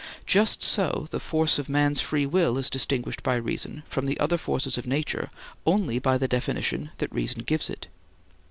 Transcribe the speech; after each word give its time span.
Just 0.25 0.63
so 0.63 1.05
the 1.11 1.19
force 1.19 1.59
of 1.59 1.69
man's 1.69 2.01
free 2.01 2.25
will 2.25 2.57
is 2.57 2.71
distinguished 2.71 3.21
by 3.21 3.35
reason 3.35 3.83
from 3.85 4.07
the 4.07 4.19
other 4.19 4.39
forces 4.39 4.75
of 4.75 4.87
nature 4.87 5.29
only 5.63 5.99
by 5.99 6.17
the 6.17 6.27
definition 6.27 6.89
reason 7.11 7.43
gives 7.43 7.69
it. 7.69 7.85